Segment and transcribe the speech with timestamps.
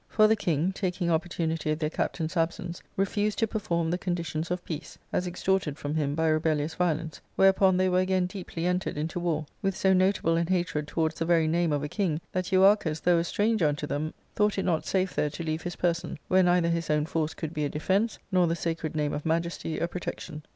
[0.07, 4.65] For the king, taking opportunity of their captain's absence, refused to perform the conditions of
[4.65, 9.19] peace, as extorted from him by rebellious violence; whereupon they were again deeply entered into
[9.19, 13.01] war, with so notable an hatred towards the very name of a king that Euarchus,
[13.01, 16.41] though a stranger unto them, thought it not safe there to leave his person, where
[16.41, 19.87] neither his own force could be a defence, nor the sacred name of majesty a
[19.87, 20.41] protection.